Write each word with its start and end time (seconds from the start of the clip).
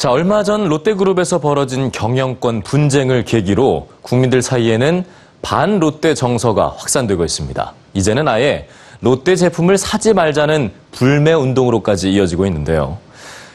자, 0.00 0.10
얼마 0.10 0.42
전 0.42 0.66
롯데그룹에서 0.66 1.40
벌어진 1.40 1.92
경영권 1.92 2.62
분쟁을 2.62 3.26
계기로 3.26 3.88
국민들 4.00 4.40
사이에는 4.40 5.04
반 5.42 5.78
롯데 5.78 6.14
정서가 6.14 6.74
확산되고 6.78 7.22
있습니다. 7.22 7.74
이제는 7.92 8.26
아예 8.26 8.66
롯데 9.02 9.36
제품을 9.36 9.76
사지 9.76 10.14
말자는 10.14 10.72
불매 10.92 11.34
운동으로까지 11.34 12.12
이어지고 12.12 12.46
있는데요. 12.46 12.96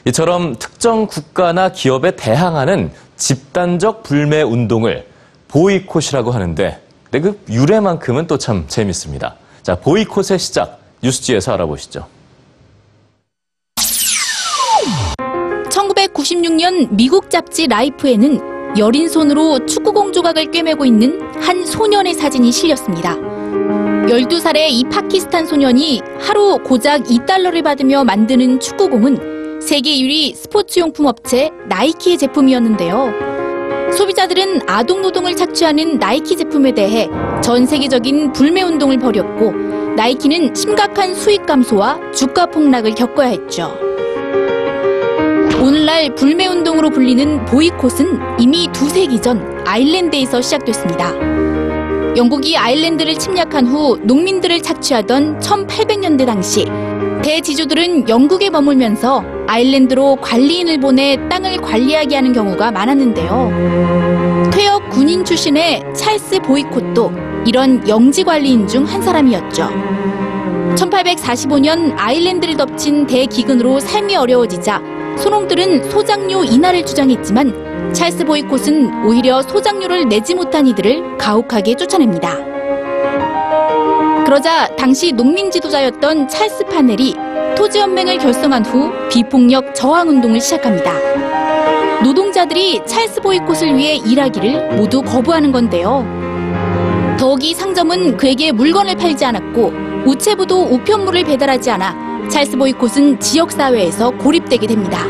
이처럼 0.06 0.56
특정 0.60 1.08
국가나 1.08 1.70
기업에 1.70 2.16
대항하는 2.16 2.92
집단적 3.18 4.04
불매 4.04 4.44
운동을 4.44 5.08
보이콧이라고 5.48 6.30
하는데 6.30 6.80
그 7.10 7.42
유래만큼은 7.50 8.28
또 8.28 8.38
참 8.38 8.66
재밌습니다. 8.68 9.34
자, 9.64 9.74
보이콧의 9.74 10.38
시작 10.38 10.78
뉴스지에서 11.02 11.54
알아보시죠. 11.54 12.06
1996년 15.76 16.88
미국 16.92 17.30
잡지 17.30 17.68
라이프에는 17.68 18.78
여린 18.78 19.10
손으로 19.10 19.66
축구공 19.66 20.14
조각을 20.14 20.52
꿰매고 20.52 20.86
있는 20.86 21.20
한 21.42 21.66
소년의 21.66 22.14
사진이 22.14 22.52
실렸습니다. 22.52 23.16
12살의 23.16 24.68
이 24.70 24.84
파키스탄 24.86 25.46
소년이 25.46 26.02
하루 26.20 26.60
고작 26.60 27.04
2달러를 27.04 27.64
받으며 27.64 28.04
만드는 28.04 28.60
축구공은 28.60 29.60
세계 29.62 29.92
1위 29.92 30.36
스포츠용품 30.36 31.08
업체 31.08 31.52
나이키의 31.68 32.18
제품이었는데요. 32.20 33.12
소비자들은 33.92 34.62
아동 34.68 35.02
노동을 35.02 35.36
착취하는 35.36 35.98
나이키 35.98 36.38
제품에 36.38 36.74
대해 36.74 37.10
전 37.42 37.66
세계적인 37.66 38.34
불매 38.34 38.62
운동을 38.62 39.00
벌였고 39.00 39.52
나이키는 39.96 40.54
심각한 40.56 41.14
수익 41.14 41.46
감소와 41.46 42.12
주가 42.12 42.46
폭락을 42.46 42.94
겪어야 42.96 43.28
했죠. 43.30 43.95
오늘날 45.62 46.14
불매 46.16 46.48
운동으로 46.48 46.90
불리는 46.90 47.46
보이콧은 47.46 48.40
이미 48.40 48.68
두 48.72 48.88
세기 48.90 49.22
전 49.22 49.64
아일랜드에서 49.66 50.42
시작됐습니다. 50.42 51.14
영국이 52.16 52.56
아일랜드를 52.58 53.18
침략한 53.18 53.66
후 53.68 53.98
농민들을 54.04 54.62
착취하던 54.62 55.40
1800년대 55.40 56.26
당시 56.26 56.66
대지주들은 57.24 58.08
영국에 58.08 58.50
머물면서 58.50 59.24
아일랜드로 59.48 60.18
관리인을 60.18 60.80
보내 60.80 61.18
땅을 61.30 61.58
관리하게 61.58 62.16
하는 62.16 62.34
경우가 62.34 62.72
많았는데요. 62.72 64.52
퇴역 64.54 64.90
군인 64.92 65.26
출신의 65.26 65.84
찰스 65.96 66.40
보이콧도 66.42 67.12
이런 67.48 67.88
영지 67.88 68.24
관리인 68.24 68.68
중 68.68 68.86
한 68.86 69.02
사람이었죠. 69.02 69.70
1845년 70.76 71.94
아일랜드를 71.98 72.56
덮친 72.58 73.08
대기근으로 73.08 73.80
삶이 73.80 74.16
어려워지자 74.16 74.82
소농들은 75.18 75.90
소장료 75.90 76.44
인하를 76.44 76.86
주장했지만 76.86 77.94
찰스 77.94 78.26
보이콧은 78.26 79.06
오히려 79.06 79.42
소장료를 79.42 80.10
내지 80.10 80.36
못한 80.36 80.68
이들을 80.68 81.18
가혹하게 81.18 81.76
쫓아냅니다. 81.76 82.38
그러자 84.26 84.68
당시 84.76 85.12
농민 85.12 85.52
지도자였던 85.52 86.28
찰스 86.28 86.66
파넬이 86.66 87.16
토지연맹을 87.56 88.18
결성한 88.18 88.66
후 88.66 88.92
비폭력 89.10 89.74
저항 89.74 90.10
운동을 90.10 90.42
시작합니다. 90.42 90.94
노동자들이 92.04 92.82
찰스 92.86 93.22
보이콧을 93.22 93.78
위해 93.78 93.96
일하기를 93.96 94.76
모두 94.76 95.02
거부하는 95.02 95.52
건데요. 95.52 96.06
더욱이 97.18 97.54
상점은 97.54 98.18
그에게 98.18 98.52
물건을 98.52 98.96
팔지 98.96 99.24
않았고 99.26 99.95
우체부도 100.06 100.64
우편물을 100.64 101.24
배달하지 101.24 101.72
않아 101.72 102.30
찰스 102.30 102.58
보이콧은 102.58 103.20
지역사회에서 103.20 104.12
고립되게 104.12 104.68
됩니다. 104.68 105.06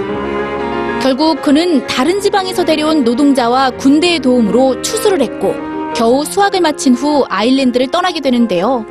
결국 1.02 1.42
그는 1.42 1.86
다른 1.86 2.20
지방에서 2.20 2.66
데려온 2.66 3.04
노동자와 3.04 3.72
군대의 3.72 4.20
도움으로 4.20 4.82
추수를 4.82 5.22
했고 5.22 5.54
겨우 5.94 6.26
수학을 6.26 6.62
마친 6.62 6.96
후 6.96 7.26
아일랜드를 7.30 7.92
떠나게 7.92 8.22
되는데요. 8.22 8.86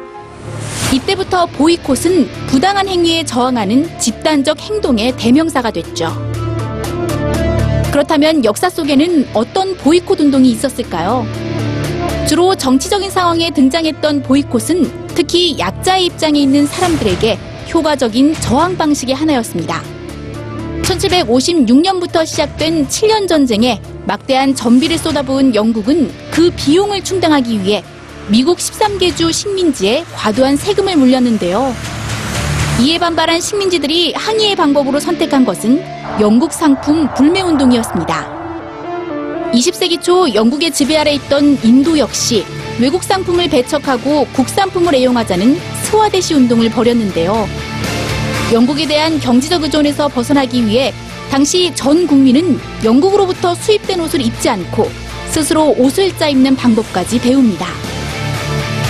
이때부터 0.93 1.47
보이콧은 1.47 2.29
부당한 2.47 2.87
행위에 2.87 3.25
저항하는 3.25 3.99
집단적 3.99 4.61
행동의 4.61 5.17
대명사가 5.17 5.71
됐죠. 5.73 6.13
그렇다면 7.91 8.45
역사 8.45 8.71
속에는 8.71 9.29
어떤 9.35 9.77
보이콧 9.77 10.21
운동이 10.21 10.51
있었을까요? 10.51 11.27
주로 12.29 12.55
정치적인 12.55 13.11
상황에 13.11 13.51
등장했던 13.51 14.23
보이콧은 14.23 15.04
특히 15.15 15.59
약자의 15.59 16.07
입장에 16.07 16.41
있는 16.41 16.67
사람들에게 16.67 17.39
효과적인 17.73 18.35
저항 18.35 18.77
방식의 18.77 19.15
하나였습니다. 19.15 19.83
1756년부터 20.83 22.27
시작된 22.27 22.89
7년 22.89 23.29
전쟁에 23.29 23.81
막대한 24.07 24.55
전비를 24.55 24.99
쏟아부은 24.99 25.55
영국은 25.55 26.13
그 26.31 26.51
비용을 26.57 27.03
충당하기 27.03 27.63
위해 27.63 27.83
미국 28.29 28.59
13개 28.59 29.17
주 29.17 29.33
식민지에 29.33 30.05
과도한 30.15 30.57
세금을 30.57 30.97
물렸는데요. 30.97 31.75
이에 32.81 32.99
반발한 32.99 33.41
식민지들이 33.41 34.15
항의의 34.15 34.57
방법으로 34.57 34.99
선택한 34.99 35.45
것은 35.45 35.83
영국 36.21 36.53
상품 36.53 37.13
불매 37.15 37.41
운동이었습니다. 37.41 38.35
20세기 39.53 40.03
초 40.03 40.33
영국의 40.35 40.73
지배 40.73 40.97
아래 40.97 41.15
있던 41.15 41.59
인도 41.63 41.97
역시 41.99 42.45
외국 42.81 43.05
상품을 43.05 43.49
배척하고 43.49 44.27
국산품을 44.33 44.95
애용하자는 44.95 45.59
스와데시 45.85 46.35
운동을 46.35 46.71
벌였는데요. 46.71 47.49
영국에 48.53 48.87
대한 48.87 49.21
경제적 49.21 49.63
의존에서 49.63 50.09
벗어나기 50.09 50.67
위해 50.67 50.93
당시 51.31 51.73
전 51.75 52.07
국민은 52.07 52.59
영국으로부터 52.85 53.55
수입된 53.55 54.01
옷을 54.01 54.21
입지 54.21 54.49
않고 54.49 54.91
스스로 55.31 55.75
옷을 55.79 56.17
짜 56.17 56.29
입는 56.29 56.57
방법까지 56.57 57.21
배웁니다. 57.21 57.67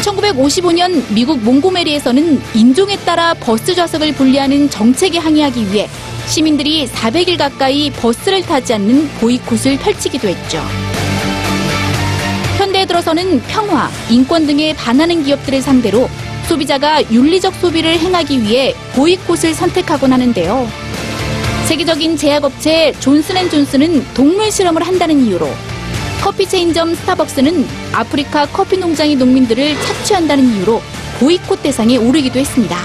1955년 0.02 1.02
미국 1.14 1.42
몽고메리에서는 1.42 2.42
인종에 2.54 2.96
따라 2.98 3.32
버스 3.34 3.74
좌석을 3.74 4.12
분리하는 4.14 4.68
정책에 4.68 5.18
항의하기 5.18 5.72
위해 5.72 5.88
시민들이 6.26 6.86
400일 6.86 7.38
가까이 7.38 7.90
버스를 7.90 8.42
타지 8.42 8.74
않는 8.74 9.08
보이콧을 9.20 9.78
펼치기도 9.78 10.28
했죠. 10.28 10.62
들어서는 12.86 13.40
평화, 13.42 13.90
인권 14.10 14.46
등에 14.46 14.74
반하는 14.74 15.22
기업들을 15.24 15.62
상대로 15.62 16.08
소비자가 16.48 17.02
윤리적 17.10 17.54
소비를 17.54 17.98
행하기 17.98 18.42
위해 18.42 18.74
보이콧을 18.94 19.54
선택하곤 19.54 20.12
하는데요. 20.12 20.68
세계적인 21.66 22.16
제약업체 22.16 22.92
존슨앤존슨은 23.00 24.14
동물 24.14 24.50
실험을 24.50 24.86
한다는 24.86 25.24
이유로 25.24 25.48
커피 26.22 26.46
체인점 26.46 26.94
스타벅스는 26.94 27.66
아프리카 27.92 28.46
커피 28.46 28.76
농장의 28.76 29.16
농민들을 29.16 29.74
착취한다는 29.80 30.56
이유로 30.56 30.82
보이콧 31.18 31.62
대상에 31.62 31.96
오르기도 31.96 32.38
했습니다. 32.38 32.76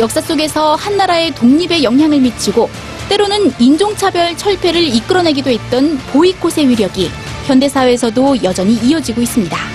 역사 0.00 0.20
속에서 0.20 0.74
한 0.74 0.96
나라의 0.96 1.34
독립에 1.34 1.82
영향을 1.82 2.20
미치고 2.20 2.68
때로는 3.08 3.52
인종차별 3.58 4.36
철폐를 4.36 4.82
이끌어내기도 4.82 5.50
했던 5.50 5.98
보이콧의 6.12 6.68
위력이 6.68 7.10
현대사회에서도 7.44 8.42
여전히 8.42 8.74
이어지고 8.76 9.22
있습니다. 9.22 9.73